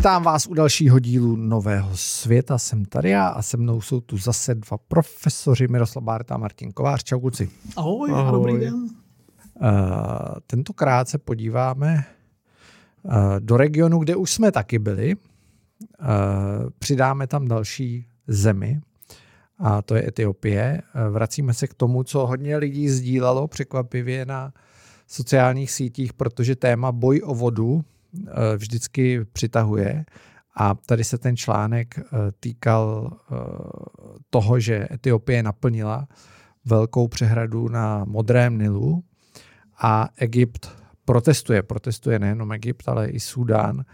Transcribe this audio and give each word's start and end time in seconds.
Vítám 0.00 0.22
vás 0.22 0.46
u 0.46 0.54
dalšího 0.54 0.98
dílu 0.98 1.36
Nového 1.36 1.90
světa. 1.94 2.58
Jsem 2.58 2.84
tady 2.84 3.10
já 3.10 3.28
a 3.28 3.42
se 3.42 3.56
mnou 3.56 3.80
jsou 3.80 4.00
tu 4.00 4.18
zase 4.18 4.54
dva 4.54 4.78
profesoři 4.88 5.68
Miroslav 5.68 6.04
Bárta 6.04 6.34
a 6.34 6.38
Martin 6.38 6.72
Kovář. 6.72 7.04
Čau 7.04 7.20
kluci. 7.20 7.50
Ahoj, 7.76 8.10
Ahoj. 8.12 8.32
dobrý 8.32 8.64
den. 8.64 8.74
Uh, 8.74 8.88
tentokrát 10.46 11.08
se 11.08 11.18
podíváme 11.18 12.04
uh, 13.02 13.12
do 13.38 13.56
regionu, 13.56 13.98
kde 13.98 14.16
už 14.16 14.32
jsme 14.32 14.52
taky 14.52 14.78
byli. 14.78 15.16
Uh, 15.16 16.70
přidáme 16.78 17.26
tam 17.26 17.48
další 17.48 18.06
zemi, 18.26 18.80
a 19.58 19.82
to 19.82 19.94
je 19.94 20.08
Etiopie. 20.08 20.82
Uh, 20.94 21.12
vracíme 21.12 21.54
se 21.54 21.66
k 21.66 21.74
tomu, 21.74 22.04
co 22.04 22.26
hodně 22.26 22.56
lidí 22.56 22.88
sdílelo 22.88 23.48
překvapivě 23.48 24.26
na 24.26 24.52
sociálních 25.06 25.70
sítích, 25.70 26.12
protože 26.12 26.56
téma 26.56 26.92
boj 26.92 27.20
o 27.24 27.34
vodu 27.34 27.84
vždycky 28.56 29.24
přitahuje. 29.24 30.04
A 30.56 30.74
tady 30.74 31.04
se 31.04 31.18
ten 31.18 31.36
článek 31.36 31.98
eh, 31.98 32.02
týkal 32.40 33.10
eh, 33.12 33.36
toho, 34.30 34.60
že 34.60 34.88
Etiopie 34.90 35.42
naplnila 35.42 36.08
velkou 36.64 37.08
přehradu 37.08 37.68
na 37.68 38.04
Modrém 38.04 38.58
Nilu 38.58 39.04
a 39.78 40.08
Egypt 40.16 40.68
protestuje. 41.04 41.62
Protestuje 41.62 42.18
nejenom 42.18 42.52
Egypt, 42.52 42.88
ale 42.88 43.08
i 43.08 43.20
Súdán, 43.20 43.84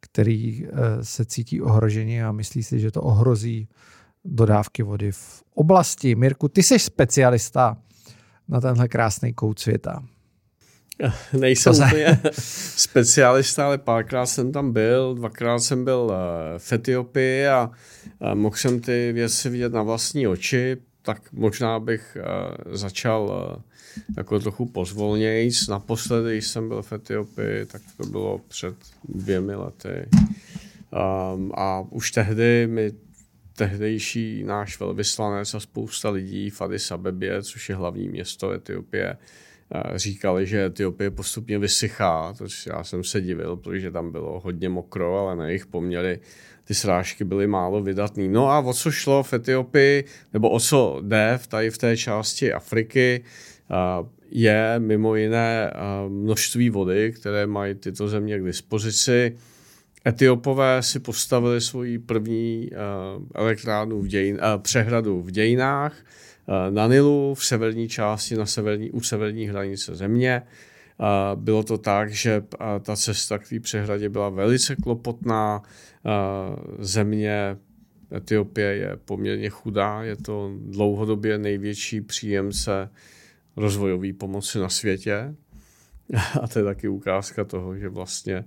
který 0.00 0.66
se 1.00 1.24
cítí 1.24 1.62
ohrožení 1.62 2.22
a 2.22 2.32
myslí 2.32 2.62
si, 2.62 2.80
že 2.80 2.90
to 2.90 3.02
ohrozí 3.02 3.68
dodávky 4.24 4.82
vody 4.82 5.12
v 5.12 5.42
oblasti. 5.54 6.14
Mirku, 6.14 6.48
ty 6.48 6.62
jsi 6.62 6.78
specialista 6.78 7.76
na 8.48 8.60
tenhle 8.60 8.88
krásný 8.88 9.32
kout 9.32 9.58
světa. 9.58 10.02
Nejsem 11.38 11.72
to 11.72 11.84
úplně 11.84 12.20
specialista, 12.76 13.66
ale 13.66 13.78
párkrát 13.78 14.26
jsem 14.26 14.52
tam 14.52 14.72
byl, 14.72 15.14
dvakrát 15.14 15.58
jsem 15.58 15.84
byl 15.84 16.12
eh, 16.14 16.58
v 16.58 16.72
Etiopii 16.72 17.46
a 17.46 17.70
mohl 18.34 18.56
jsem 18.56 18.80
ty 18.80 19.12
věci 19.12 19.48
vidět 19.48 19.72
na 19.72 19.82
vlastní 19.82 20.26
oči, 20.26 20.76
tak 21.02 21.32
možná 21.32 21.80
bych 21.80 22.16
eh, 22.20 22.24
začal 22.76 23.56
jako 24.16 24.40
trochu 24.40 24.66
pozvolněji. 24.66 25.50
Naposledy, 25.68 26.32
když 26.32 26.46
jsem 26.46 26.68
byl 26.68 26.82
v 26.82 26.92
Etiopii, 26.92 27.66
tak 27.66 27.82
to 27.96 28.06
bylo 28.06 28.40
před 28.48 28.74
dvěmi 29.08 29.54
lety. 29.54 30.08
Um, 31.34 31.52
a 31.54 31.84
už 31.90 32.10
tehdy 32.10 32.66
mi 32.66 32.92
tehdejší 33.56 34.44
náš 34.44 34.80
velvyslanec 34.80 35.54
a 35.54 35.60
spousta 35.60 36.10
lidí 36.10 36.50
v 36.50 36.62
Addis 36.62 36.90
Abebě, 36.90 37.42
což 37.42 37.68
je 37.68 37.74
hlavní 37.74 38.08
město 38.08 38.52
Etiopie, 38.52 39.16
říkali, 39.94 40.46
že 40.46 40.64
Etiopie 40.64 41.10
postupně 41.10 41.58
vysychá, 41.58 42.34
což 42.34 42.66
já 42.66 42.84
jsem 42.84 43.04
se 43.04 43.20
divil, 43.20 43.56
protože 43.56 43.90
tam 43.90 44.12
bylo 44.12 44.40
hodně 44.40 44.68
mokro, 44.68 45.18
ale 45.18 45.36
na 45.36 45.46
jejich 45.46 45.66
poměry 45.66 46.20
ty 46.64 46.74
srážky 46.74 47.24
byly 47.24 47.46
málo 47.46 47.82
vydatný. 47.82 48.28
No 48.28 48.50
a 48.50 48.58
o 48.58 48.72
co 48.72 48.90
šlo 48.90 49.22
v 49.22 49.32
Etiopii, 49.32 50.04
nebo 50.32 50.50
o 50.50 50.60
co 50.60 51.00
jde 51.02 51.38
v 51.42 51.46
tady 51.46 51.70
v 51.70 51.78
té 51.78 51.96
části 51.96 52.52
Afriky, 52.52 53.24
je 54.30 54.74
mimo 54.78 55.14
jiné 55.14 55.72
množství 56.08 56.70
vody, 56.70 57.12
které 57.12 57.46
mají 57.46 57.74
tyto 57.74 58.08
země 58.08 58.38
k 58.38 58.44
dispozici. 58.44 59.36
Etiopové 60.06 60.82
si 60.82 61.00
postavili 61.00 61.60
svoji 61.60 61.98
první 61.98 62.70
elektrárnu 63.34 64.00
v 64.00 64.06
dějin, 64.06 64.38
přehradu 64.58 65.22
v 65.22 65.30
dějinách, 65.30 65.94
na 66.70 66.86
Nilu 66.86 67.34
v 67.34 67.46
severní 67.46 67.88
části, 67.88 68.36
na 68.36 68.46
severní, 68.46 68.90
u 68.90 69.00
severní 69.00 69.46
hranice 69.46 69.94
země. 69.94 70.42
Eh, 71.00 71.36
bylo 71.36 71.62
to 71.62 71.78
tak, 71.78 72.10
že 72.12 72.42
eh, 72.54 72.80
ta 72.80 72.96
cesta 72.96 73.38
k 73.38 73.48
té 73.48 73.60
přehradě 73.60 74.08
byla 74.08 74.28
velice 74.28 74.76
klopotná. 74.76 75.62
Země 76.78 77.56
Etiopie 78.16 78.76
je 78.76 78.96
poměrně 79.04 79.48
chudá, 79.48 80.02
je 80.02 80.16
to 80.16 80.52
dlouhodobě 80.60 81.38
největší 81.38 82.00
příjemce 82.00 82.90
rozvojové 83.56 84.12
pomoci 84.12 84.58
na 84.58 84.68
světě. 84.68 85.34
A 86.42 86.48
to 86.48 86.58
je 86.58 86.64
taky 86.64 86.88
ukázka 86.88 87.44
toho, 87.44 87.76
že 87.76 87.88
vlastně 87.88 88.44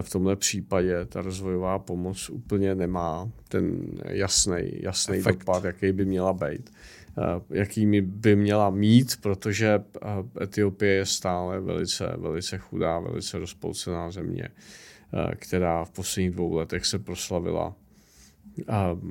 v 0.00 0.10
tomhle 0.10 0.36
případě 0.36 1.04
ta 1.04 1.22
rozvojová 1.22 1.78
pomoc 1.78 2.30
úplně 2.30 2.74
nemá 2.74 3.30
ten 3.48 3.80
jasný, 4.08 4.70
jasný 4.72 5.22
dopad, 5.22 5.64
jaký 5.64 5.92
by 5.92 6.04
měla 6.04 6.32
být. 6.32 6.70
Eh, 7.18 7.40
jakými 7.50 8.00
by 8.00 8.36
měla 8.36 8.70
mít, 8.70 9.16
protože 9.20 9.68
eh, 10.02 10.42
Etiopie 10.42 10.92
je 10.94 11.06
stále 11.06 11.60
velice, 11.60 12.14
velice 12.16 12.58
chudá, 12.58 12.98
velice 12.98 13.38
rozpolcená 13.38 14.10
země, 14.10 14.48
eh, 14.48 15.34
která 15.36 15.84
v 15.84 15.90
posledních 15.90 16.30
dvou 16.30 16.54
letech 16.54 16.86
se 16.86 16.98
proslavila 16.98 17.74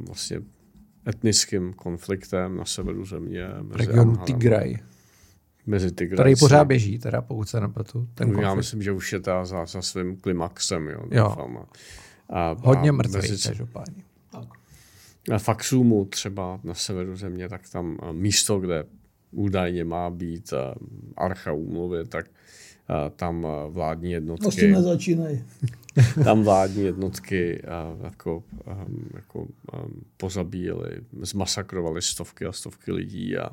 vlastně 0.07 0.41
etnickým 1.07 1.73
konfliktem 1.73 2.57
na 2.57 2.65
severu 2.65 3.05
země. 3.05 3.47
Mezi 3.61 3.85
Regionu 3.85 4.17
Tigraj. 4.17 4.75
Mezi 5.65 5.91
Tigraj. 5.91 6.17
Který 6.17 6.35
pořád 6.35 6.63
běží, 6.63 6.99
teda 6.99 7.21
pokud 7.21 7.49
se 7.49 7.61
nepletu. 7.61 8.07
Ten 8.13 8.39
Já 8.39 8.55
myslím, 8.55 8.81
že 8.81 8.91
už 8.91 9.13
je 9.13 9.19
ta 9.19 9.45
za, 9.45 9.65
za 9.65 9.81
svým 9.81 10.17
klimaxem. 10.17 10.87
Jo, 10.87 11.03
jo. 11.11 11.35
A, 12.29 12.55
Hodně 12.59 12.91
mrtvý, 12.91 13.41
každopádně. 13.43 14.03
Faxumu 15.37 16.05
třeba 16.05 16.59
na 16.63 16.73
severu 16.73 17.15
země, 17.15 17.49
tak 17.49 17.69
tam 17.69 17.97
eh, 18.01 18.13
místo, 18.13 18.59
kde 18.59 18.83
údajně 19.31 19.83
má 19.83 20.09
být 20.09 20.53
eh, 20.53 20.75
archa 21.17 21.51
úmluvy, 21.51 22.05
tak 22.07 22.25
eh, 22.25 23.09
tam 23.15 23.47
vládní 23.69 24.11
jednotky... 24.11 24.67
No 24.67 24.77
nezačínají. 24.77 25.43
tam 26.23 26.43
vládní 26.43 26.83
jednotky 26.83 27.61
jako, 28.03 28.43
jako 29.13 29.47
pozabíjeli, 30.17 30.91
zmasakrovali 31.21 32.01
stovky 32.01 32.45
a 32.45 32.51
stovky 32.51 32.91
lidí 32.91 33.37
a 33.37 33.49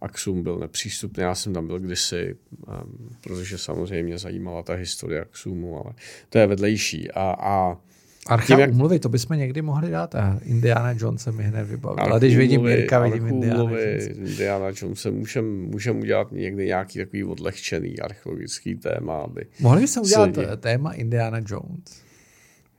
Aksum 0.00 0.42
byl 0.42 0.58
nepřístupný. 0.58 1.22
Já 1.22 1.34
jsem 1.34 1.54
tam 1.54 1.66
byl 1.66 1.78
kdysi, 1.78 2.36
protože 3.20 3.58
samozřejmě 3.58 4.18
zajímala 4.18 4.62
ta 4.62 4.74
historie 4.74 5.20
Aksumu, 5.20 5.84
ale 5.84 5.94
to 6.28 6.38
je 6.38 6.46
vedlejší. 6.46 7.10
A, 7.10 7.36
a 7.40 7.76
Archa 8.26 8.58
jak... 8.58 8.70
umluvy, 8.70 8.98
to 8.98 9.08
bychom 9.08 9.38
někdy 9.38 9.62
mohli 9.62 9.90
dát. 9.90 10.14
A 10.14 10.38
Indiana 10.44 10.94
Jones 10.98 11.22
se 11.22 11.32
mi 11.32 11.42
hned 11.42 11.64
vybavil. 11.64 12.04
Ale 12.04 12.20
když 12.20 12.36
vidím 12.36 12.62
Mirka, 12.62 13.00
vidím 13.00 13.26
Indiana 13.26 13.60
Jones. 13.60 14.06
Indiana 14.06 14.66
Jones 14.76 15.06
můžeme 15.10 15.48
můžem 15.48 16.00
udělat 16.00 16.32
někdy 16.32 16.66
nějaký 16.66 16.98
takový 16.98 17.24
odlehčený 17.24 18.00
archeologický 18.00 18.74
téma. 18.74 19.20
Aby 19.20 19.46
mohli 19.60 19.80
bychom 19.80 20.02
udělat 20.02 20.36
lidi... 20.36 20.50
téma 20.56 20.92
Indiana 20.92 21.38
Jones. 21.38 22.04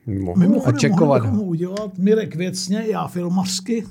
Mimochodem, 0.06 0.62
a 0.66 0.72
čekovat 0.72 1.24
mohli 1.24 1.32
bychom 1.32 1.48
udělat 1.48 1.98
Mirek 1.98 2.36
věcně, 2.36 2.84
já 2.92 3.08
filmařsky. 3.08 3.84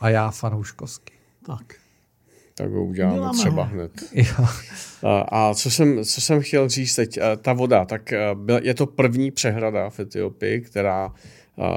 A 0.00 0.08
já 0.08 0.30
fanouškovsky. 0.30 1.12
Tak. 1.46 1.74
Tak 2.56 2.70
ho 2.70 2.84
uděláme 2.84 3.16
Děláme 3.16 3.38
třeba 3.38 3.64
ho. 3.64 3.70
hned. 3.74 3.92
Jo. 4.12 4.46
A 5.28 5.54
co 5.54 5.70
jsem, 5.70 6.04
co 6.04 6.20
jsem 6.20 6.40
chtěl 6.40 6.68
říct 6.68 6.94
teď, 6.94 7.18
ta 7.42 7.52
voda, 7.52 7.84
tak 7.84 8.12
je 8.62 8.74
to 8.74 8.86
první 8.86 9.30
přehrada 9.30 9.90
v 9.90 10.00
Etiopii, 10.00 10.60
která 10.60 11.12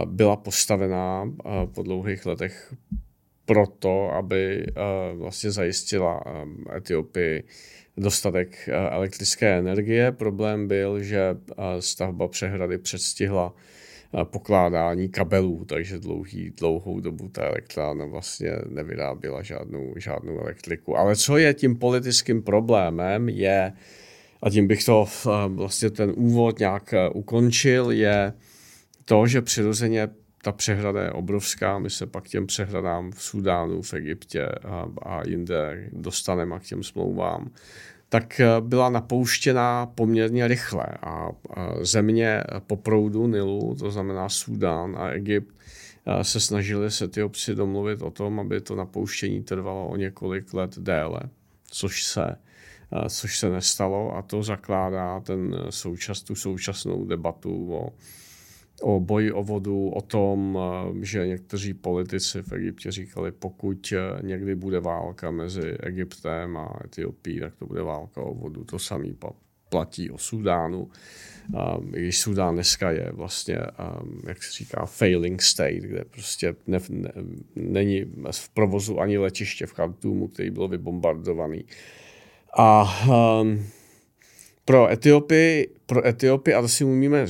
byla 0.05 0.35
postavená 0.35 1.31
po 1.75 1.83
dlouhých 1.83 2.25
letech 2.25 2.73
proto, 3.45 4.09
aby 4.11 4.65
vlastně 5.13 5.51
zajistila 5.51 6.23
Etiopii 6.77 7.43
dostatek 7.97 8.69
elektrické 8.89 9.57
energie. 9.57 10.11
Problém 10.11 10.67
byl, 10.67 11.03
že 11.03 11.37
stavba 11.79 12.27
přehrady 12.27 12.77
předstihla 12.77 13.53
pokládání 14.23 15.09
kabelů, 15.09 15.65
takže 15.65 15.99
dlouhý, 15.99 16.53
dlouhou 16.57 16.99
dobu 16.99 17.29
ta 17.29 17.43
elektrárna 17.43 18.05
vlastně 18.05 18.51
nevyráběla 18.69 19.41
žádnou, 19.41 19.93
žádnou 19.97 20.39
elektriku. 20.39 20.97
Ale 20.97 21.15
co 21.15 21.37
je 21.37 21.53
tím 21.53 21.75
politickým 21.75 22.41
problémem, 22.41 23.29
je, 23.29 23.73
a 24.41 24.49
tím 24.49 24.67
bych 24.67 24.83
to 24.83 25.05
vlastně 25.47 25.89
ten 25.89 26.13
úvod 26.15 26.59
nějak 26.59 26.93
e, 26.93 27.09
ukončil, 27.09 27.91
je 27.91 28.33
to, 29.05 29.27
že 29.27 29.41
přirozeně 29.41 30.07
ta 30.43 30.51
přehrada 30.51 31.03
je 31.03 31.11
obrovská, 31.11 31.79
my 31.79 31.89
se 31.89 32.05
pak 32.05 32.27
těm 32.27 32.47
přehradám 32.47 33.11
v 33.11 33.21
Sudánu, 33.23 33.81
v 33.81 33.93
Egyptě 33.93 34.45
a, 34.45 34.89
a 35.01 35.27
jinde 35.27 35.89
dostaneme 35.91 36.55
a 36.55 36.59
k 36.59 36.63
těm 36.63 36.83
smlouvám 36.83 37.51
tak 38.09 38.39
eh, 38.39 38.61
byla 38.61 38.89
napouštěná 38.89 39.85
poměrně 39.85 40.47
rychle. 40.47 40.85
A 41.01 41.29
země 41.81 42.43
po 42.67 42.75
proudu 42.75 43.27
Nilu, 43.27 43.75
to 43.79 43.91
znamená 43.91 44.29
Súdán 44.29 44.95
a 44.97 45.09
Egypt, 45.09 45.55
eh, 46.05 46.23
se 46.23 46.39
snažili 46.39 46.91
se 46.91 47.07
ty 47.07 47.23
obci 47.23 47.55
domluvit 47.55 48.01
o 48.01 48.11
tom, 48.11 48.39
aby 48.39 48.61
to 48.61 48.75
napouštění 48.75 49.43
trvalo 49.43 49.87
o 49.87 49.95
několik 49.95 50.53
let 50.53 50.79
déle, 50.79 51.19
což 51.71 52.03
se, 52.03 52.25
eh, 52.25 53.09
což 53.09 53.39
se 53.39 53.49
nestalo. 53.49 54.15
A 54.15 54.21
to 54.21 54.43
zakládá 54.43 55.19
ten 55.19 55.55
součas, 55.69 56.23
tu 56.23 56.35
současnou 56.35 57.05
debatu 57.05 57.73
o 57.73 57.89
o 58.81 58.99
boji 58.99 59.31
o 59.31 59.43
vodu, 59.43 59.89
o 59.89 60.01
tom, 60.01 60.59
eh, 60.59 61.05
že 61.05 61.27
někteří 61.27 61.73
politici 61.73 62.41
v 62.41 62.53
Egyptě 62.53 62.91
říkali, 62.91 63.31
pokud 63.31 63.93
eh, 63.93 64.21
někdy 64.21 64.55
bude 64.55 64.79
válka 64.79 65.31
mezi 65.31 65.71
Egyptem 65.79 66.57
a 66.57 66.79
Etiopií, 66.85 67.39
tak 67.39 67.55
to 67.55 67.65
bude 67.65 67.81
válka 67.83 68.21
o 68.21 68.33
vodu. 68.33 68.63
To 68.63 68.79
samý 68.79 69.17
platí 69.69 70.11
o 70.11 70.17
Sudánu. 70.17 70.89
Um, 71.79 71.95
I 71.95 72.01
když 72.01 72.19
Sudán 72.19 72.53
dneska 72.53 72.91
je 72.91 73.11
vlastně, 73.13 73.57
jak 74.27 74.43
se 74.43 74.51
říká, 74.51 74.85
failing 74.85 75.41
state, 75.41 75.83
kde 75.83 76.05
prostě 76.05 76.55
ne, 76.67 76.79
ne, 76.89 77.11
není 77.55 78.05
v 78.31 78.49
provozu 78.49 78.99
ani 78.99 79.17
letiště 79.17 79.65
v 79.65 79.73
Khartoumu, 79.73 80.27
který 80.27 80.49
byl 80.49 80.67
vybombardovaný. 80.67 81.65
A 82.57 82.83
um, 83.41 83.63
pro 84.67 84.91
Etiopii, 84.91 85.67
pro 85.85 86.07
Etiopii, 86.07 86.53
a 86.53 86.61
to 86.61 86.67
si 86.67 86.83
umíme 86.83 87.25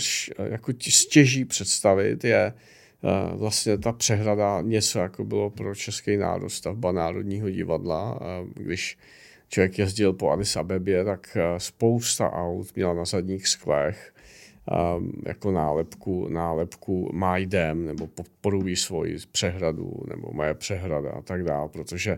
jako 0.50 0.74
stěží 0.90 1.46
představit, 1.46 2.24
je 2.24 2.54
uh, 3.02 3.40
vlastně 3.40 3.78
ta 3.78 3.92
přehrada 3.92 4.62
něco, 4.62 5.00
jako 5.00 5.24
bylo 5.24 5.50
pro 5.50 5.76
český 5.76 6.18
národ 6.18 6.50
stavba 6.50 6.92
Národního 6.92 7.50
divadla, 7.50 8.22
uh, 8.22 8.48
když 8.54 8.98
člověk 9.50 9.80
jezdil 9.80 10.14
po 10.14 10.32
Addis 10.32 10.56
Abebě, 10.56 11.06
tak 11.06 11.38
uh, 11.38 11.58
spousta 11.58 12.32
aut 12.32 12.76
měla 12.76 12.94
na 12.94 13.06
zadních 13.06 13.48
sklech 13.48 14.14
jako 15.26 15.52
nálepku, 15.52 16.28
nálepku 16.30 17.12
My 17.14 17.46
Dam, 17.46 17.86
nebo 17.86 18.08
podporují 18.08 18.76
svoji 18.76 19.18
přehradu, 19.32 19.94
nebo 20.10 20.30
moje 20.34 20.54
přehrada 20.54 21.12
a 21.12 21.22
tak 21.22 21.44
dále, 21.44 21.70
protože 21.70 22.18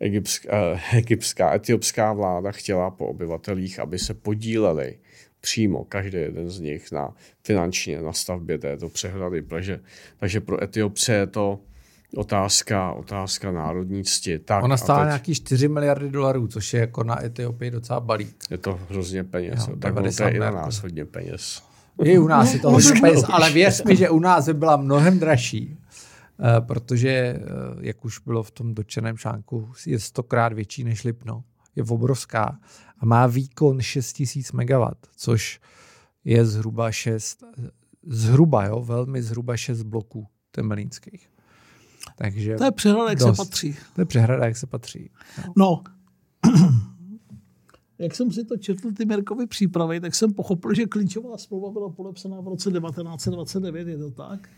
egyptská, 0.00 0.72
uh, 0.72 0.78
egyptská, 0.92 1.54
etiopská 1.54 2.12
vláda 2.12 2.52
chtěla 2.52 2.90
po 2.90 3.06
obyvatelích, 3.06 3.78
aby 3.78 3.98
se 3.98 4.14
podíleli 4.14 4.98
přímo 5.40 5.84
každý 5.84 6.18
jeden 6.18 6.50
z 6.50 6.60
nich 6.60 6.92
na 6.92 7.14
finančně 7.44 8.02
na 8.02 8.12
stavbě 8.12 8.58
této 8.58 8.88
přehrady. 8.88 9.42
Takže, 9.42 9.80
takže 10.18 10.40
pro 10.40 10.62
Etiopce 10.62 11.14
je 11.14 11.26
to 11.26 11.60
otázka, 12.16 12.92
otázka 12.92 13.52
národní 13.52 14.04
cti. 14.04 14.38
Tak, 14.38 14.64
Ona 14.64 14.76
stála 14.76 15.00
teď, 15.00 15.06
nějaký 15.06 15.34
4 15.34 15.68
miliardy 15.68 16.10
dolarů, 16.10 16.48
což 16.48 16.74
je 16.74 16.80
jako 16.80 17.04
na 17.04 17.24
Etiopii 17.24 17.70
docela 17.70 18.00
balík. 18.00 18.36
Je 18.50 18.58
to 18.58 18.80
hrozně 18.90 19.24
peněz. 19.24 19.68
Jo, 19.68 19.76
tak 19.76 19.94
to 19.94 20.24
je 20.24 20.30
i 20.30 20.38
na 20.38 20.50
nás 20.50 20.82
hodně 20.82 21.04
peněz. 21.04 21.69
I 22.04 22.18
u 22.18 22.28
nás 22.28 22.54
je 22.54 22.60
to 22.60 22.70
hodně 22.70 23.00
peněz, 23.00 23.24
ale 23.28 23.50
věř 23.52 23.82
mi, 23.84 23.96
že 23.96 24.10
u 24.10 24.18
nás 24.18 24.46
by 24.46 24.54
byla 24.54 24.76
mnohem 24.76 25.18
dražší, 25.18 25.78
eh, 25.78 26.60
protože, 26.60 27.08
eh, 27.08 27.40
jak 27.80 28.04
už 28.04 28.18
bylo 28.18 28.42
v 28.42 28.50
tom 28.50 28.74
dotčeném 28.74 29.18
článku, 29.18 29.72
je 29.86 29.98
stokrát 29.98 30.52
větší 30.52 30.84
než 30.84 31.04
Lipno. 31.04 31.44
Je 31.76 31.82
obrovská 31.82 32.58
a 32.98 33.06
má 33.06 33.26
výkon 33.26 33.80
6000 33.80 34.52
MW, 34.52 34.86
což 35.16 35.60
je 36.24 36.44
zhruba 36.44 36.92
6, 36.92 37.44
zhruba, 38.06 38.64
jo, 38.64 38.82
velmi 38.82 39.22
zhruba 39.22 39.56
6 39.56 39.82
bloků 39.82 40.26
temelínských. 40.50 41.30
Takže 42.16 42.54
to 42.56 42.64
je 42.64 42.72
přehrada, 42.72 43.08
jak 43.08 43.18
dost. 43.18 43.36
se 43.36 43.44
patří. 43.44 43.76
To 43.94 44.00
je 44.00 44.04
přehrada, 44.04 44.46
jak 44.46 44.56
se 44.56 44.66
patří. 44.66 45.10
No, 45.38 45.52
no 45.56 45.82
jak 48.00 48.14
jsem 48.14 48.32
si 48.32 48.44
to 48.44 48.56
četl 48.56 48.92
ty 48.92 49.04
Merkovy 49.04 49.46
přípravy, 49.46 50.00
tak 50.00 50.14
jsem 50.14 50.32
pochopil, 50.32 50.74
že 50.74 50.86
klíčová 50.86 51.38
smlouva 51.38 51.70
byla 51.70 51.88
podepsaná 51.88 52.40
v 52.40 52.48
roce 52.48 52.70
1929, 52.70 53.88
je 53.88 53.98
to 53.98 54.10
tak? 54.10 54.48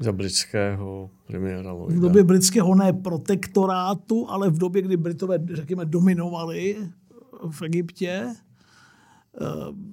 Za 0.00 0.12
britského 0.12 1.10
premiéra 1.26 1.72
Lloyda. 1.72 1.98
V 1.98 2.00
době 2.00 2.24
britského 2.24 2.74
ne 2.74 2.92
protektorátu, 2.92 4.30
ale 4.30 4.50
v 4.50 4.58
době, 4.58 4.82
kdy 4.82 4.96
Britové, 4.96 5.38
řekněme, 5.52 5.84
dominovali 5.84 6.76
v 7.50 7.62
Egyptě 7.62 8.26
eh, 8.26 8.34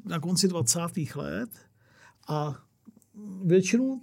na 0.05 0.19
konci 0.19 0.47
20. 0.47 0.79
let 1.15 1.49
a 2.27 2.55
většinu 3.43 4.01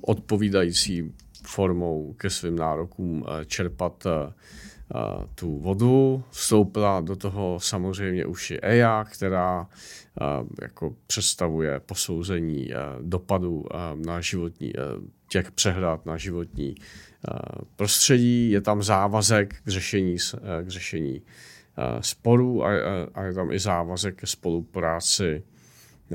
odpovídající 0.00 1.14
formou 1.46 2.12
ke 2.12 2.30
svým 2.30 2.56
nárokům 2.56 3.22
uh, 3.22 3.28
čerpat 3.46 4.06
tu 5.34 5.58
vodu. 5.58 6.22
Vstoupila 6.30 7.00
do 7.00 7.16
toho 7.16 7.60
samozřejmě 7.60 8.26
už 8.26 8.50
i 8.50 8.60
EIA, 8.60 9.04
která 9.04 9.68
jako 10.62 10.94
představuje 11.06 11.80
posouzení 11.80 12.70
dopadu 13.00 13.64
na 14.06 14.20
životní, 14.20 14.72
těch 15.28 15.50
přehrad 15.50 16.06
na 16.06 16.16
životní 16.16 16.74
prostředí. 17.76 18.50
Je 18.50 18.60
tam 18.60 18.82
závazek 18.82 19.54
k 19.64 19.68
řešení, 19.68 20.16
k 20.62 20.68
řešení 20.68 21.22
sporů 22.00 22.64
a, 22.64 23.22
je 23.24 23.34
tam 23.34 23.52
i 23.52 23.58
závazek 23.58 24.16
ke 24.16 24.26
spolupráci 24.26 25.42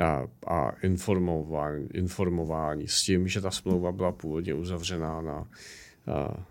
a, 0.02 0.28
a 0.48 0.72
informování, 0.84 1.88
informování 1.94 2.88
s 2.88 3.04
tím, 3.04 3.28
že 3.28 3.42
ta 3.42 3.52
smlouva 3.52 3.92
byla 3.92 4.12
původně 4.12 4.54
uzavřená 4.54 5.22
na, 5.22 5.48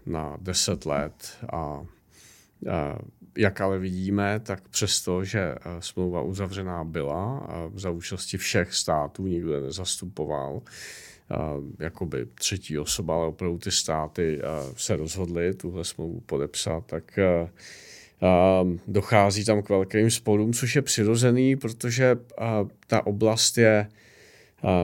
na 0.06 0.36
10 0.40 0.86
let 0.86 1.38
a 1.52 1.86
jak 3.36 3.60
ale 3.60 3.78
vidíme, 3.78 4.40
tak 4.40 4.68
přesto, 4.68 5.24
že 5.24 5.54
smlouva 5.78 6.22
uzavřená 6.22 6.84
byla 6.84 7.48
za 7.74 7.90
účasti 7.90 8.38
všech 8.38 8.74
států, 8.74 9.26
nikdo 9.26 9.54
je 9.54 9.60
nezastupoval, 9.60 10.62
jakoby 11.78 12.26
třetí 12.34 12.78
osoba, 12.78 13.14
ale 13.14 13.26
opravdu 13.26 13.58
ty 13.58 13.70
státy 13.70 14.40
se 14.76 14.96
rozhodly 14.96 15.54
tuhle 15.54 15.84
smlouvu 15.84 16.20
podepsat, 16.20 16.86
tak 16.86 17.18
dochází 18.86 19.44
tam 19.44 19.62
k 19.62 19.68
velkým 19.68 20.10
sporům, 20.10 20.52
což 20.52 20.76
je 20.76 20.82
přirozený, 20.82 21.56
protože 21.56 22.16
ta 22.86 23.06
oblast 23.06 23.58
je 23.58 23.88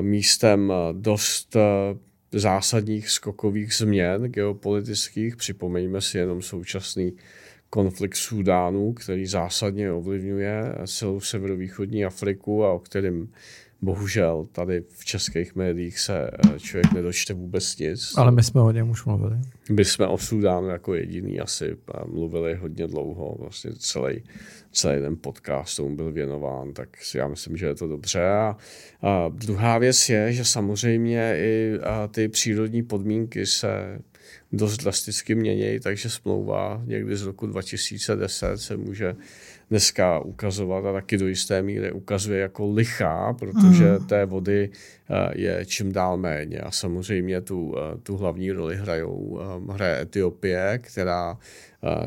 místem 0.01 0.73
dost 0.93 1.57
zásadních 2.33 3.11
skokových 3.11 3.75
změn 3.75 4.23
geopolitických. 4.23 5.37
Připomeňme 5.37 6.01
si 6.01 6.19
jenom 6.19 6.43
současný 6.43 7.13
konflikt 7.71 8.17
Súdánu, 8.17 8.93
který 8.93 9.27
zásadně 9.27 9.93
ovlivňuje 9.93 10.75
celou 10.87 11.21
severovýchodní 11.21 12.05
Afriku 12.05 12.65
a 12.65 12.73
o 12.73 12.79
kterém 12.79 13.29
bohužel 13.83 14.47
tady 14.53 14.85
v 14.89 15.05
českých 15.05 15.55
médiích 15.55 15.99
se 15.99 16.31
eh, 16.31 16.59
člověk 16.59 16.93
nedočte 16.93 17.35
vůbec 17.35 17.79
nic. 17.79 18.13
Ale 18.17 18.31
my 18.33 18.43
jsme 18.43 18.61
o 18.61 18.71
něm 18.71 18.91
už 18.91 19.05
mluvili. 19.05 19.37
My 19.71 19.85
jsme 19.85 20.07
o 20.07 20.19
Súdánu 20.19 20.69
jako 20.69 20.95
jediný 20.95 21.41
asi 21.41 21.77
mluvili 22.07 22.55
hodně 22.55 22.87
dlouho, 22.87 23.37
vlastně 23.39 23.71
celý, 23.79 24.23
celý 24.73 25.01
ten 25.01 25.17
podcast 25.17 25.77
tomu 25.77 25.97
byl 25.97 26.13
věnován, 26.13 26.73
tak 26.73 26.97
si 26.97 27.19
já 27.19 27.29
myslím, 27.29 27.57
že 27.57 27.67
je 27.67 27.75
to 27.75 27.89
dobře. 27.89 28.29
A, 28.29 28.57
a 29.03 29.29
druhá 29.29 29.79
věc 29.79 30.09
je, 30.09 30.33
že 30.33 30.45
samozřejmě 30.45 31.35
i 31.39 31.79
ty 32.11 32.29
přírodní 32.29 32.83
podmínky 32.83 33.47
se 33.47 33.99
dost 34.53 34.77
drasticky 34.77 35.35
mění, 35.35 35.81
takže 35.81 36.11
smlouva 36.11 36.83
někdy 36.85 37.17
z 37.17 37.23
roku 37.23 37.47
2010 37.47 38.59
se 38.59 38.77
může 38.77 39.17
dneska 39.71 40.19
ukazovat 40.19 40.85
a 40.85 40.93
taky 40.93 41.17
do 41.17 41.27
jisté 41.27 41.63
míry 41.63 41.93
ukazuje 41.93 42.41
jako 42.41 42.71
lichá, 42.71 43.33
protože 43.39 43.85
mm. 43.85 44.07
té 44.07 44.27
vody 44.27 44.71
eh, 45.11 45.33
je 45.35 45.65
čím 45.67 45.93
dál 45.93 46.17
méně. 46.17 46.59
A 46.59 46.71
samozřejmě 46.71 47.41
tu, 47.41 47.75
eh, 47.79 47.99
tu 48.03 48.17
hlavní 48.17 48.53
roli 48.53 48.77
hrajou, 48.77 49.41
eh, 49.41 49.73
hraje 49.73 50.01
Etiopie, 50.01 50.79
která 50.83 51.39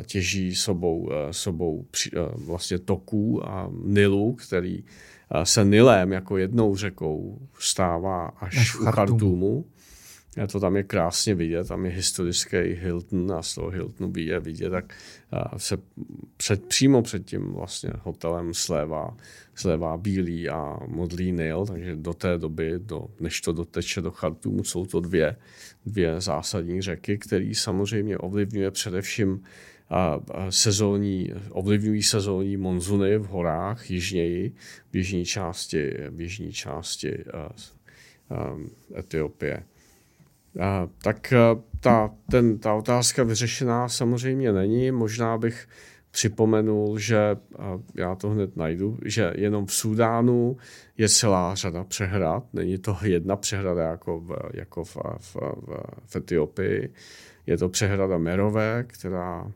těží 0.06 0.56
sobou, 0.56 1.10
sobou 1.32 1.86
vlastně 2.36 2.80
toků 2.80 3.48
a 3.48 3.70
Nilu, 3.84 4.34
který 4.34 4.84
se 5.44 5.66
Nilem 5.66 6.12
jako 6.12 6.38
jednou 6.38 6.76
řekou 6.76 7.40
stává 7.60 8.26
až, 8.26 8.58
až 8.58 8.76
v 8.76 8.86
Chartumu. 8.86 9.66
A 10.38 10.48
to 10.48 10.60
tam 10.60 10.76
je 10.76 10.84
krásně 10.84 11.36
vidět, 11.36 11.68
tam 11.68 11.86
je 11.86 11.92
historický 11.92 12.58
Hilton 12.58 13.32
a 13.32 13.42
z 13.42 13.56
toho 13.56 13.70
Hiltonu 13.70 14.14
je 14.18 14.40
vidět, 14.40 14.70
tak 14.70 14.94
se 15.58 15.78
před, 16.38 16.66
přímo 16.66 17.02
před 17.02 17.26
tím 17.26 17.54
vlastně 17.54 17.90
hotelem 18.02 18.54
slévá, 18.54 19.18
slévá 19.56 19.98
bílý 19.98 20.50
a 20.50 20.78
modlý 20.88 21.32
Nil, 21.32 21.66
takže 21.66 21.96
do 21.96 22.14
té 22.14 22.38
doby, 22.38 22.74
do, 22.78 23.08
než 23.20 23.42
to 23.42 23.54
doteče 23.54 24.02
do 24.02 24.12
Chartumu, 24.12 24.64
jsou 24.64 24.86
to 24.86 25.00
dvě, 25.00 25.36
dvě 25.86 26.22
zásadní 26.22 26.82
řeky, 26.82 27.18
které 27.18 27.52
samozřejmě 27.54 28.18
ovlivňuje 28.18 28.72
především 28.72 29.44
a 29.90 30.20
sezónní, 30.50 31.34
ovlivňují 31.50 32.04
sezónní 32.04 32.58
monzuny 32.58 33.18
v 33.18 33.26
horách 33.26 33.92
jižněji, 33.92 34.56
v 34.92 34.96
jižní 34.96 35.26
části, 35.26 35.94
v 36.10 36.22
jižní 36.22 36.54
části 36.54 37.24
Etiopie. 38.98 39.64
A, 40.60 40.88
tak 41.04 41.34
ta, 41.80 42.12
ten, 42.32 42.60
ta 42.60 42.74
otázka 42.74 43.24
vyřešená 43.24 43.90
samozřejmě 43.90 44.54
není. 44.54 44.92
Možná 44.92 45.38
bych 45.38 45.68
připomenul, 46.12 47.00
že 47.00 47.36
já 47.96 48.16
to 48.16 48.30
hned 48.30 48.58
najdu, 48.58 48.98
že 49.06 49.34
jenom 49.36 49.66
v 49.66 49.74
Súdánu 49.74 50.58
je 50.98 51.10
celá 51.10 51.56
řada 51.56 51.84
přehrad. 51.84 52.44
Není 52.54 52.78
to 52.78 52.98
jedna 53.02 53.36
přehrada 53.36 53.84
jako 53.84 54.20
v, 54.20 54.38
jako 54.54 54.84
v, 54.84 54.98
v, 55.18 55.36
v, 55.36 55.68
v 56.06 56.16
Etiopii. 56.16 56.94
Je 57.48 57.58
to 57.58 57.70
přehrada 57.70 58.18
Merové, 58.18 58.84
která 58.88 59.52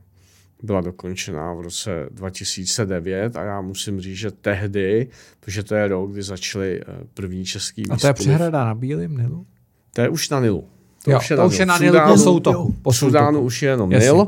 byla 0.63 0.81
dokončená 0.81 1.53
v 1.53 1.61
roce 1.61 2.09
2009 2.11 3.35
a 3.35 3.43
já 3.43 3.61
musím 3.61 4.01
říct, 4.01 4.17
že 4.17 4.31
tehdy, 4.31 5.07
protože 5.39 5.63
to 5.63 5.75
je 5.75 5.87
rok, 5.87 6.11
kdy 6.11 6.23
začaly 6.23 6.81
eh, 6.81 6.85
první 7.13 7.45
český 7.45 7.89
A 7.89 7.97
to 7.97 8.07
je 8.07 8.13
přehrada 8.13 8.65
na 8.65 8.75
Bílém 8.75 9.17
Nilu? 9.17 9.45
To 9.93 10.01
je 10.01 10.09
už 10.09 10.29
na 10.29 10.39
Nilu. 10.39 10.69
To 11.05 11.11
jo, 11.11 11.17
už 11.17 11.29
je 11.29 11.35
to 11.35 11.41
na 11.41 11.45
už 11.45 11.59
je 11.59 11.65
na 11.65 11.77
Nilu 11.77 11.99
po 12.07 12.17
soutoku. 12.17 12.75
Po 12.81 12.93
Sudánu 12.93 13.39
už 13.39 13.61
je 13.61 13.69
jenom 13.69 13.91
Jasně. 13.91 14.05
Nil, 14.05 14.27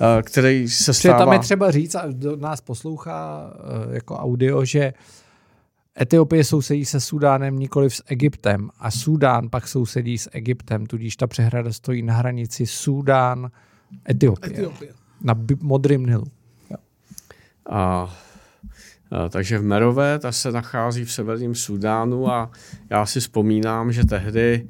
eh, 0.00 0.22
který 0.22 0.68
se 0.68 0.94
stává... 0.94 1.18
tam 1.18 1.32
je 1.32 1.38
třeba 1.38 1.70
říct, 1.70 1.94
a 1.94 2.02
nás 2.38 2.60
poslouchá 2.60 3.50
eh, 3.54 3.94
jako 3.94 4.16
audio, 4.16 4.64
že 4.64 4.92
Etiopie 6.00 6.44
sousedí 6.44 6.84
se 6.84 7.00
Sudánem, 7.00 7.58
nikoli 7.58 7.90
s 7.90 8.02
Egyptem 8.06 8.70
a 8.78 8.90
Sudán 8.90 9.48
pak 9.50 9.68
sousedí 9.68 10.18
s 10.18 10.30
Egyptem, 10.32 10.86
tudíž 10.86 11.16
ta 11.16 11.26
přehrada 11.26 11.72
stojí 11.72 12.02
na 12.02 12.14
hranici 12.14 12.66
Sudán, 12.66 13.50
Etiopie. 14.10 14.52
Etiopie 14.52 14.92
na 15.24 15.34
modrém 15.60 16.06
Nilu. 16.06 16.26
A, 17.70 17.78
a, 17.78 18.08
takže 19.28 19.58
v 19.58 19.62
Merové 19.62 20.18
ta 20.18 20.32
se 20.32 20.52
nachází 20.52 21.04
v 21.04 21.12
severním 21.12 21.54
Sudánu 21.54 22.32
a 22.32 22.50
já 22.90 23.06
si 23.06 23.20
vzpomínám, 23.20 23.92
že 23.92 24.04
tehdy 24.04 24.68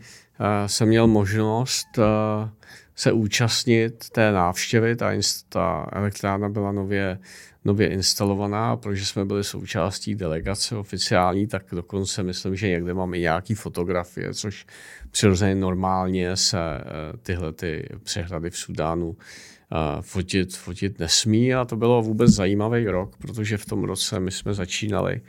jsem 0.67 0.89
měl 0.89 1.07
možnost 1.07 1.99
a, 1.99 2.51
se 2.97 3.13
účastnit 3.13 4.09
té 4.13 4.33
návštěvy. 4.33 4.97
Ta, 4.97 5.13
ta 5.49 5.87
elektrárna 5.93 6.49
byla 6.49 6.73
nově, 6.73 7.19
nově 7.65 7.89
instalovaná, 7.89 8.77
protože 8.77 9.07
jsme 9.07 9.25
byli 9.25 9.45
součástí 9.45 10.15
delegace 10.15 10.77
oficiální, 10.77 11.47
tak 11.47 11.65
dokonce 11.73 12.23
myslím, 12.23 12.57
že 12.57 12.69
někde 12.69 12.95
mám 12.95 13.15
i 13.15 13.21
nějaké 13.21 13.55
fotografie, 13.55 14.35
což 14.35 14.67
přirozeně 15.11 15.55
normálně 15.55 16.37
se 16.37 16.59
tyhle 17.23 17.53
ty 17.53 17.89
přehrady 18.03 18.51
v 18.51 18.57
Sudánu 18.57 19.17
fotit, 20.01 20.57
fotit 20.57 20.99
nesmí 20.99 21.55
a 21.55 21.65
to 21.65 21.77
bylo 21.77 22.03
vůbec 22.03 22.31
zajímavý 22.31 22.87
rok, 22.87 23.17
protože 23.17 23.57
v 23.57 23.67
tom 23.67 23.85
roce 23.85 24.21
my 24.21 24.31
jsme 24.31 24.55
začínali 24.55 25.21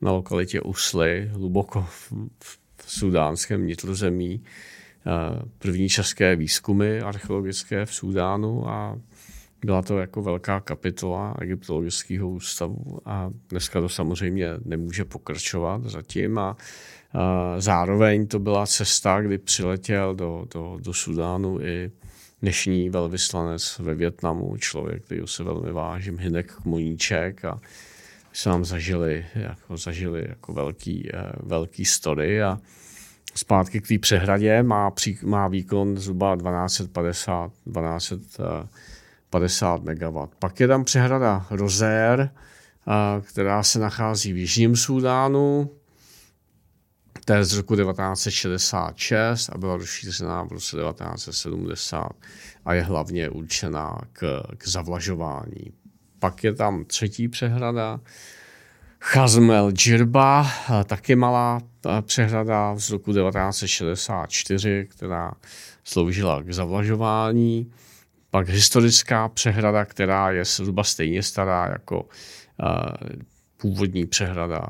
na 0.00 0.12
lokalitě 0.12 0.60
Usly, 0.60 1.30
hluboko 1.32 1.86
v 1.88 2.58
sudánském 2.90 3.66
nitrozemí, 3.66 4.44
první 5.58 5.88
české 5.88 6.36
výzkumy 6.36 7.00
archeologické 7.00 7.86
v 7.86 7.94
Sudánu 7.94 8.68
a 8.68 8.98
byla 9.64 9.82
to 9.82 9.98
jako 9.98 10.22
velká 10.22 10.60
kapitola 10.60 11.34
egyptologického 11.40 12.30
ústavu 12.30 12.98
a 13.04 13.30
dneska 13.48 13.80
to 13.80 13.88
samozřejmě 13.88 14.48
nemůže 14.64 15.04
pokračovat 15.04 15.84
zatím 15.84 16.38
a, 16.38 16.56
a 17.12 17.60
zároveň 17.60 18.26
to 18.26 18.38
byla 18.38 18.66
cesta, 18.66 19.20
kdy 19.20 19.38
přiletěl 19.38 20.14
do, 20.14 20.46
do, 20.54 20.78
do 20.82 20.94
Sudánu 20.94 21.60
i 21.60 21.90
dnešní 22.42 22.90
velvyslanec 22.90 23.78
ve 23.78 23.94
Větnamu, 23.94 24.56
člověk, 24.56 25.04
který 25.04 25.20
se 25.24 25.44
velmi 25.44 25.72
vážím, 25.72 26.18
Hinek 26.18 26.52
Kmoníček 26.54 27.44
a 27.44 27.60
tam 28.44 28.64
zažili 28.64 29.26
jako, 29.34 29.76
zažili 29.76 30.26
jako 30.28 30.52
velký, 30.52 31.10
eh, 31.14 31.32
velký 31.42 31.84
story 31.84 32.42
a 32.42 32.58
zpátky 33.34 33.80
k 33.80 33.88
té 33.88 33.98
přehradě 33.98 34.62
má, 34.62 34.90
pří, 34.90 35.18
má 35.22 35.48
výkon 35.48 35.96
zhruba 35.96 36.36
1250, 36.36 37.52
1250 37.64 39.82
MW. 39.82 40.26
Pak 40.38 40.60
je 40.60 40.68
tam 40.68 40.84
přehrada 40.84 41.46
Rozer, 41.50 42.30
eh, 42.30 42.32
která 43.20 43.62
se 43.62 43.78
nachází 43.78 44.32
v 44.32 44.36
Jižním 44.36 44.76
Súdánu, 44.76 45.70
to 47.28 47.34
je 47.34 47.44
z 47.44 47.56
roku 47.56 47.76
1966 47.76 49.50
a 49.52 49.58
byla 49.58 49.76
rozšířená 49.76 50.42
v 50.42 50.52
roce 50.52 50.76
1970 50.76 52.08
a 52.64 52.74
je 52.74 52.82
hlavně 52.82 53.30
určená 53.30 53.98
k, 54.12 54.42
k 54.58 54.68
zavlažování. 54.68 55.72
Pak 56.18 56.44
je 56.44 56.54
tam 56.54 56.84
třetí 56.84 57.28
přehrada, 57.28 58.00
Chazmel 59.00 59.70
Džirba, 59.72 60.50
taky 60.84 61.16
malá 61.16 61.60
přehrada 62.02 62.76
z 62.76 62.90
roku 62.90 63.12
1964, 63.12 64.86
která 64.90 65.32
sloužila 65.84 66.42
k 66.42 66.52
zavlažování. 66.52 67.72
Pak 68.30 68.48
historická 68.48 69.28
přehrada, 69.28 69.84
která 69.84 70.30
je 70.30 70.44
zhruba 70.44 70.84
stejně 70.84 71.22
stará 71.22 71.66
jako 71.66 72.08
původní 73.56 74.06
přehrada, 74.06 74.62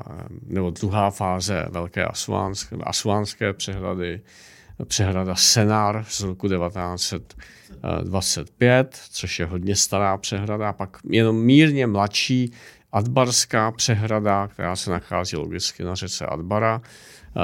nebo 0.45 0.69
druhá 0.69 1.11
fáze 1.11 1.65
velké 1.69 2.05
asuánské, 2.05 2.75
asuánské 2.83 3.53
přehrady, 3.53 4.21
přehrada 4.85 5.35
Senar 5.35 6.05
z 6.09 6.21
roku 6.21 6.47
1925, 6.47 8.99
což 9.11 9.39
je 9.39 9.45
hodně 9.45 9.75
stará 9.75 10.17
přehrada, 10.17 10.73
pak 10.73 10.97
jenom 11.09 11.41
mírně 11.41 11.87
mladší 11.87 12.51
Adbarská 12.91 13.71
přehrada, 13.71 14.47
která 14.47 14.75
se 14.75 14.91
nachází 14.91 15.37
logicky 15.37 15.83
na 15.83 15.95
řece 15.95 16.25
Adbara, 16.25 16.81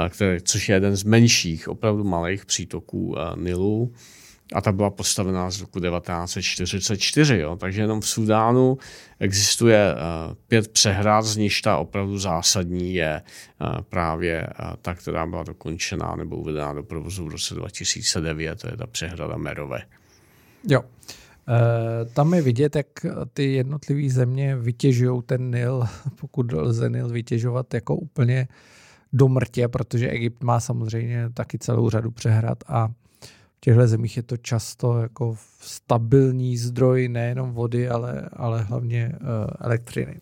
který, 0.08 0.40
což 0.40 0.68
je 0.68 0.76
jeden 0.76 0.96
z 0.96 1.04
menších, 1.04 1.68
opravdu 1.68 2.04
malých 2.04 2.46
přítoků 2.46 3.16
Nilu 3.36 3.92
a 4.54 4.60
ta 4.60 4.72
byla 4.72 4.90
postavená 4.90 5.50
z 5.50 5.60
roku 5.60 5.80
1944. 5.80 7.38
Jo? 7.38 7.56
Takže 7.56 7.80
jenom 7.80 8.00
v 8.00 8.08
Sudánu 8.08 8.78
existuje 9.20 9.94
uh, 9.94 10.34
pět 10.48 10.68
přehrad, 10.68 11.24
z 11.24 11.36
níž 11.36 11.60
ta 11.62 11.76
opravdu 11.76 12.18
zásadní 12.18 12.94
je 12.94 13.22
uh, 13.60 13.80
právě 13.80 14.46
uh, 14.46 14.76
ta, 14.82 14.94
která 14.94 15.26
byla 15.26 15.42
dokončená 15.42 16.16
nebo 16.16 16.36
uvedená 16.36 16.72
do 16.72 16.82
provozu 16.82 17.24
v 17.24 17.28
roce 17.28 17.54
2009, 17.54 18.60
to 18.60 18.68
je 18.68 18.76
ta 18.76 18.86
přehrada 18.86 19.36
Merové. 19.36 19.82
Jo. 20.68 20.82
Tam 22.12 22.34
je 22.34 22.42
vidět, 22.42 22.76
jak 22.76 22.86
ty 23.32 23.52
jednotlivé 23.52 24.10
země 24.10 24.56
vytěžují 24.56 25.22
ten 25.26 25.50
Nil, 25.50 25.84
pokud 26.20 26.52
lze 26.52 26.90
Nil 26.90 27.08
vytěžovat 27.08 27.74
jako 27.74 27.96
úplně 27.96 28.48
do 29.12 29.28
mrtě, 29.28 29.68
protože 29.68 30.08
Egypt 30.08 30.42
má 30.42 30.60
samozřejmě 30.60 31.30
taky 31.34 31.58
celou 31.58 31.90
řadu 31.90 32.10
přehrad 32.10 32.58
a 32.68 32.88
těchto 33.60 33.86
zemích 33.86 34.16
je 34.16 34.22
to 34.22 34.36
často 34.36 34.98
jako 34.98 35.36
stabilní 35.60 36.56
zdroj 36.56 37.08
nejenom 37.08 37.52
vody, 37.52 37.88
ale, 37.88 38.28
ale 38.32 38.62
hlavně 38.62 39.12
uh, 39.20 39.28
elektřiny. 39.60 40.20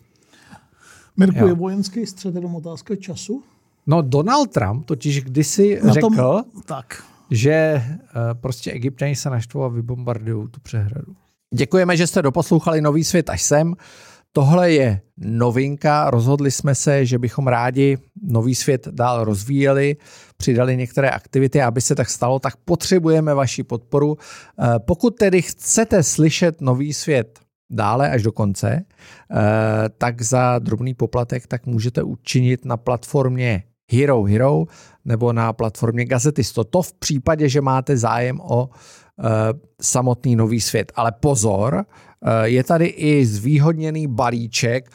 Mirku, 1.17 1.39
jo. 1.39 1.47
je 1.47 1.53
vojenský 1.53 2.05
střed 2.05 2.35
jenom 2.35 2.55
otázka 2.55 2.95
času? 2.95 3.43
No 3.87 4.01
Donald 4.01 4.51
Trump 4.51 4.85
totiž 4.85 5.23
kdysi 5.23 5.79
Na 5.83 5.93
řekl, 5.93 6.09
tom, 6.09 6.43
tak. 6.65 7.03
že 7.31 7.83
uh, 7.85 8.01
prostě 8.33 8.71
egyptěni 8.71 9.15
se 9.15 9.29
naštvou 9.29 9.63
a 9.63 9.67
vybombardují 9.67 10.47
tu 10.49 10.59
přehradu. 10.59 11.15
Děkujeme, 11.53 11.97
že 11.97 12.07
jste 12.07 12.21
doposlouchali 12.21 12.81
Nový 12.81 13.03
svět 13.03 13.29
až 13.29 13.41
sem. 13.41 13.75
Tohle 14.31 14.71
je 14.71 15.01
novinka, 15.17 16.09
rozhodli 16.09 16.51
jsme 16.51 16.75
se, 16.75 17.05
že 17.05 17.19
bychom 17.19 17.47
rádi 17.47 17.97
Nový 18.23 18.55
svět 18.55 18.87
dál 18.91 19.23
rozvíjeli. 19.23 19.97
Přidali 20.45 20.77
některé 20.77 21.09
aktivity. 21.09 21.61
Aby 21.61 21.81
se 21.81 21.95
tak 21.95 22.09
stalo, 22.09 22.39
tak 22.39 22.53
potřebujeme 22.57 23.33
vaši 23.33 23.63
podporu. 23.63 24.17
Pokud 24.85 25.17
tedy 25.17 25.41
chcete 25.41 26.03
slyšet 26.03 26.61
nový 26.61 26.93
svět 26.93 27.39
dále 27.69 28.09
až 28.09 28.23
do 28.23 28.31
konce, 28.31 28.85
tak 29.97 30.21
za 30.21 30.59
drobný 30.59 30.93
poplatek 30.93 31.47
tak 31.47 31.65
můžete 31.65 32.03
učinit 32.03 32.65
na 32.65 32.77
platformě 32.77 33.63
Hero 33.91 34.23
Hero 34.23 34.65
nebo 35.05 35.33
na 35.33 35.53
platformě 35.53 36.05
Gazetisto. 36.05 36.63
To 36.63 36.81
v 36.81 36.93
případě, 36.93 37.49
že 37.49 37.61
máte 37.61 37.97
zájem 37.97 38.39
o 38.41 38.69
samotný 39.81 40.35
nový 40.35 40.61
svět. 40.61 40.91
Ale 40.95 41.11
pozor, 41.11 41.85
je 42.43 42.63
tady 42.63 42.85
i 42.85 43.25
zvýhodněný 43.25 44.07
balíček 44.07 44.89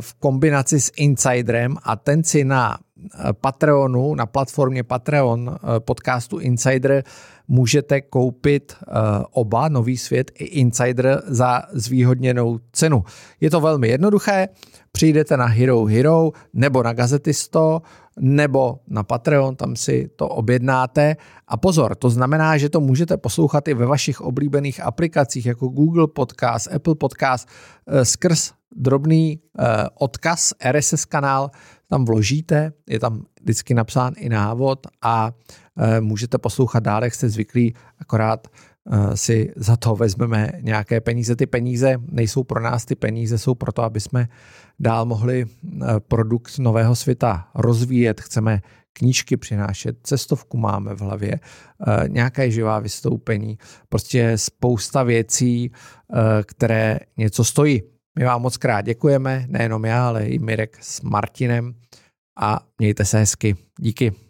v 0.00 0.14
kombinaci 0.14 0.80
s 0.80 0.92
Insiderem 0.96 1.76
a 1.82 1.96
ten 1.96 2.24
si 2.24 2.44
na 2.44 2.78
Patreonu, 3.40 4.14
na 4.14 4.26
platformě 4.26 4.82
Patreon 4.82 5.56
podcastu 5.78 6.38
Insider 6.38 7.04
můžete 7.48 8.00
koupit 8.00 8.74
oba 9.30 9.68
Nový 9.68 9.96
svět 9.96 10.30
i 10.34 10.44
Insider 10.44 11.22
za 11.26 11.62
zvýhodněnou 11.72 12.58
cenu. 12.72 13.04
Je 13.40 13.50
to 13.50 13.60
velmi 13.60 13.88
jednoduché, 13.88 14.48
přijdete 14.92 15.36
na 15.36 15.46
Hero 15.46 15.84
Hero 15.84 16.30
nebo 16.52 16.82
na 16.82 16.92
Gazetisto, 16.92 17.82
nebo 18.20 18.80
na 18.88 19.02
Patreon, 19.02 19.56
tam 19.56 19.76
si 19.76 20.10
to 20.16 20.28
objednáte. 20.28 21.16
A 21.48 21.56
pozor, 21.56 21.94
to 21.94 22.10
znamená, 22.10 22.56
že 22.56 22.68
to 22.68 22.80
můžete 22.80 23.16
poslouchat 23.16 23.68
i 23.68 23.74
ve 23.74 23.86
vašich 23.86 24.20
oblíbených 24.20 24.80
aplikacích 24.80 25.46
jako 25.46 25.68
Google 25.68 26.06
Podcast, 26.06 26.72
Apple 26.74 26.94
Podcast 26.94 27.48
eh, 27.86 28.04
skrz 28.04 28.52
drobný 28.76 29.40
eh, 29.58 29.64
odkaz 29.94 30.52
RSS 30.72 31.04
kanál 31.04 31.50
tam 31.88 32.04
vložíte, 32.04 32.72
je 32.88 33.00
tam 33.00 33.22
vždycky 33.42 33.74
napsán 33.74 34.12
i 34.16 34.28
návod 34.28 34.86
a 35.02 35.32
eh, 35.78 36.00
můžete 36.00 36.38
poslouchat 36.38 36.82
dál, 36.82 37.04
jak 37.04 37.14
jste 37.14 37.28
zvyklí, 37.28 37.74
akorát 37.98 38.48
si 39.14 39.52
za 39.56 39.76
to 39.76 39.96
vezmeme 39.96 40.52
nějaké 40.60 41.00
peníze. 41.00 41.36
Ty 41.36 41.46
peníze 41.46 41.96
nejsou 42.08 42.44
pro 42.44 42.60
nás, 42.60 42.84
ty 42.84 42.94
peníze 42.94 43.38
jsou 43.38 43.54
pro 43.54 43.72
to, 43.72 43.82
aby 43.82 44.00
jsme 44.00 44.28
dál 44.80 45.06
mohli 45.06 45.46
eh, 45.46 45.86
produkt 45.98 46.58
nového 46.58 46.96
světa 46.96 47.48
rozvíjet. 47.54 48.20
Chceme 48.20 48.60
knížky 48.92 49.36
přinášet, 49.36 49.96
cestovku 50.02 50.56
máme 50.56 50.94
v 50.94 51.00
hlavě, 51.00 51.40
eh, 51.40 52.08
nějaké 52.08 52.50
živá 52.50 52.78
vystoupení, 52.78 53.58
prostě 53.88 54.38
spousta 54.38 55.02
věcí, 55.02 55.72
eh, 55.72 56.42
které 56.42 56.98
něco 57.16 57.44
stojí. 57.44 57.82
My 58.18 58.24
vám 58.24 58.42
moc 58.42 58.56
krát 58.56 58.80
děkujeme, 58.80 59.44
nejenom 59.48 59.84
já, 59.84 60.08
ale 60.08 60.26
i 60.26 60.38
Mirek 60.38 60.78
s 60.80 61.00
Martinem 61.00 61.74
a 62.38 62.60
mějte 62.78 63.04
se 63.04 63.18
hezky. 63.18 63.56
Díky. 63.78 64.25